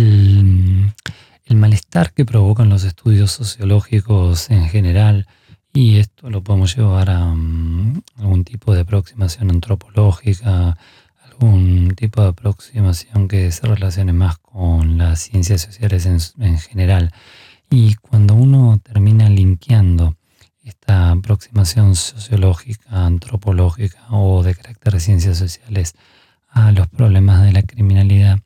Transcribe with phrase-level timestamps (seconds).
[0.00, 5.26] el, malestar que provocan los estudios sociológicos en general,
[5.72, 10.76] y esto lo podemos llevar a mm, algún tipo de aproximación antropológica,
[11.24, 17.12] algún tipo de aproximación que se relacione más con las ciencias sociales en, general.
[17.68, 20.16] Y cuando uno termina linkeando
[20.62, 25.94] esta aproximación sociológica, antropológica o de carácter de ciencias sociales
[26.48, 28.40] a los problemas de la criminalidad,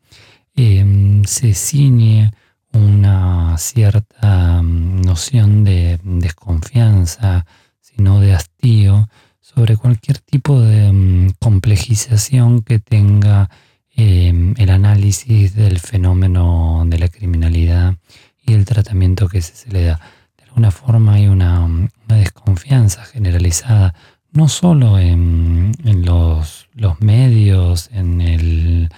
[0.57, 2.31] em, se ciñe
[2.73, 7.47] una cierta mm, noción de desconfianza,
[7.81, 9.09] sino de hastío,
[9.41, 13.51] sobre cualquier tipo de mm, complejización que tenga
[13.95, 17.97] em, el análisis del fenómeno de la criminalidad
[18.45, 20.01] y el tratamiento que se, le da.
[20.37, 21.69] De alguna forma hay una,
[22.09, 23.95] desconfianza generalizada,
[24.33, 25.73] no solo en,
[26.05, 26.69] los,
[27.01, 28.91] medios, en el,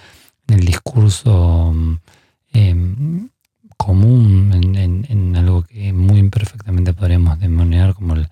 [0.47, 1.73] discurso
[2.53, 3.29] em,
[3.77, 8.27] común, en, algo que muy imperfectamente podríamos demoniar como el,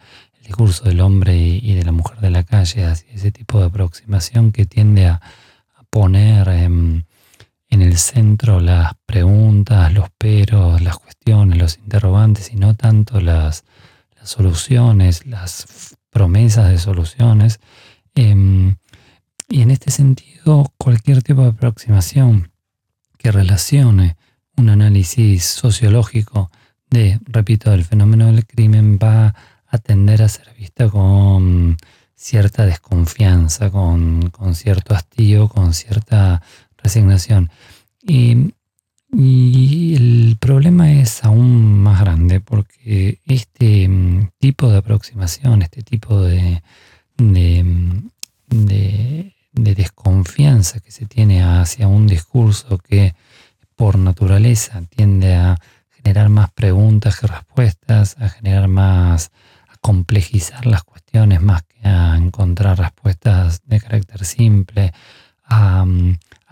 [0.46, 4.52] discurso del hombre y, de la mujer de la calle, hacia ese tipo de aproximación
[4.52, 5.20] que tiende a,
[5.90, 7.06] poner en,
[7.70, 13.64] el centro las preguntas, los peros, las cuestiones, los interrogantes y no tanto las,
[14.24, 17.60] soluciones, las promesas de soluciones.
[18.14, 18.76] Em,
[19.48, 22.52] y en este sentido, cualquier tipo de aproximación
[23.18, 24.18] que relacione
[24.58, 26.50] un análisis sociológico
[26.90, 29.36] de, repito, del fenómeno del crimen va
[29.68, 31.78] a tender a ser vista con
[32.16, 36.42] cierta desconfianza, con, cierto hastío, con cierta
[36.78, 37.52] resignación.
[38.02, 38.52] Y,
[39.18, 43.90] el problema es aún más grande porque este
[44.40, 46.62] tipo de aproximación, este tipo de,
[49.54, 53.16] desconfianza que se tiene hacia un discurso que
[53.76, 55.58] por naturaleza tiende a
[55.90, 59.32] generar más preguntas que respuestas, a generar más
[59.82, 64.94] complejizar las cuestiones más que a encontrar respuestas de carácter simple,
[65.44, 65.86] a,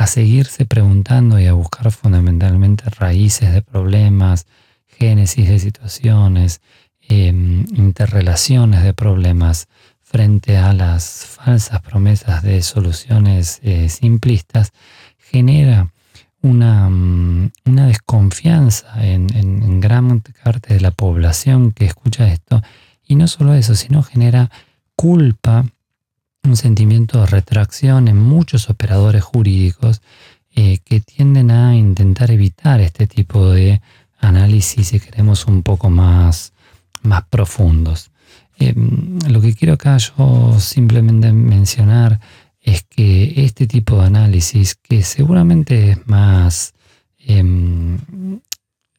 [0.08, 4.46] seguirse preguntando y a buscar fundamentalmente raíces de problemas,
[4.86, 6.60] génesis de situaciones,
[7.00, 9.70] em, interrelaciones de problemas
[10.14, 14.72] frente a las falsas promesas de soluciones eh, simplistas,
[15.18, 15.92] genera
[16.44, 22.62] una, una desconfianza en, en gran parte de la población que escucha esto
[23.08, 24.52] y no solo eso, sino genera
[24.96, 25.66] culpa,
[26.44, 30.04] un sentimiento de retracción en muchos operadores jurídicos
[30.56, 33.82] eh, que tienden a intentar evitar este tipo de
[34.20, 36.54] análisis, si queremos, un poco más,
[37.02, 38.12] más profundos.
[38.70, 42.20] Em, lo que quiero acá yo simplemente mencionar
[42.62, 46.74] es que este tipo de análisis, que seguramente es más,
[47.20, 47.98] em,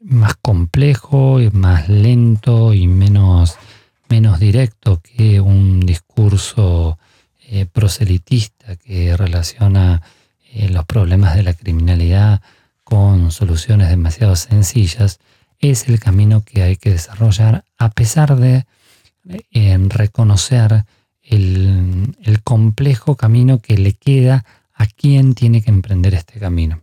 [0.01, 3.57] más complejo, más lento y menos
[4.09, 6.99] menos directo que un discurso
[7.49, 10.03] eh, proselitista que relaciona
[10.53, 12.41] eh, los problemas de la criminalidad
[12.85, 15.19] con soluciones demasiado sencillas,
[15.59, 18.67] es el camino que hay que desarrollar a pesar de
[19.29, 20.85] eh, reconocer
[21.23, 26.83] el, el complejo camino que le queda a quien tiene que emprender este camino.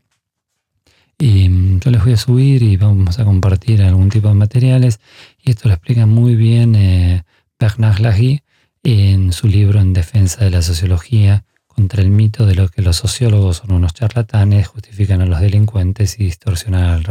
[1.21, 4.99] Y mm, yo les voy a subir y vamos a compartir algún tipo de materiales.
[5.39, 7.23] Y esto lo explica muy bien eh,
[7.59, 8.41] Bernard Lahy
[8.83, 12.97] en su libro En defensa de la sociología contra el mito de lo que los
[12.97, 17.03] sociólogos son unos charlatanes, justifican a los delincuentes y distorsionan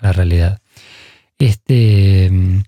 [0.00, 0.60] la realidad.
[1.38, 2.62] Este, mm,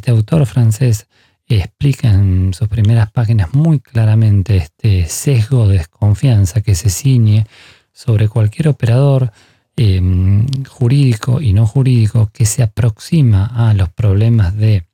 [0.00, 1.06] este autor francés
[1.46, 7.46] explica en sus primeras páginas muy claramente este sesgo de desconfianza que se ciñe
[7.92, 9.32] sobre cualquier operador
[9.82, 14.84] Em, jurídico y no jurídico que se aproxima a los problemas de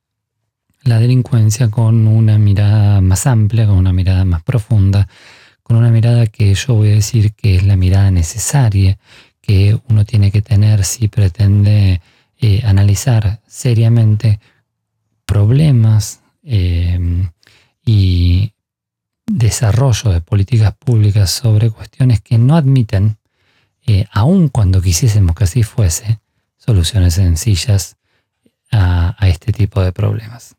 [0.84, 5.08] la delincuencia con una mirada más amplia, con una mirada más profunda,
[5.64, 8.96] con una mirada que yo voy a decir que es la mirada necesaria
[9.40, 12.00] que uno tiene que tener si pretende
[12.38, 14.38] eh, analizar seriamente
[15.26, 17.30] problemas em,
[17.84, 18.52] y
[19.26, 23.18] desarrollo de políticas públicas sobre cuestiones que no admiten
[23.86, 26.20] eh, aun cuando quisiésemos que así fuese,
[26.56, 27.96] soluciones sencillas
[28.72, 30.55] a este tipo de problemas.